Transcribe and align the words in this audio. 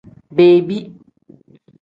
Bebi. 0.35 0.77